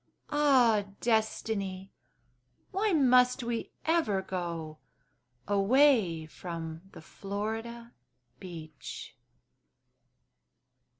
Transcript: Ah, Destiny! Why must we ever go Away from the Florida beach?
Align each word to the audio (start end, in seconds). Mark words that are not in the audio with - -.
Ah, 0.31 0.85
Destiny! 0.99 1.91
Why 2.71 2.91
must 2.91 3.43
we 3.43 3.69
ever 3.85 4.23
go 4.23 4.79
Away 5.47 6.25
from 6.25 6.81
the 6.93 7.03
Florida 7.03 7.93
beach? 8.39 9.15